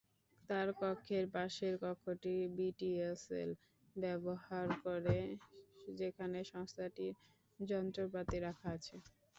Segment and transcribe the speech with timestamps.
[0.49, 3.51] তাঁর কক্ষের পাশের কক্ষটি বিটিসিএল
[3.95, 5.17] ব্যবহার করে,
[5.99, 7.13] যেখানে সংস্থাটির
[7.59, 8.95] যন্ত্রপাতি রাখা আছে।